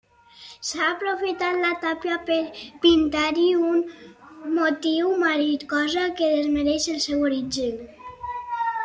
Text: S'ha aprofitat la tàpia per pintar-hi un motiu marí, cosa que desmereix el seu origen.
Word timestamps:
S'ha 0.67 0.85
aprofitat 0.91 1.57
la 1.65 1.73
tàpia 1.83 2.15
per 2.29 2.37
pintar-hi 2.85 3.45
un 3.67 3.77
motiu 4.55 5.13
marí, 5.25 5.51
cosa 5.75 6.07
que 6.21 6.31
desmereix 6.33 6.89
el 6.95 6.99
seu 7.05 7.23
origen. 7.29 7.87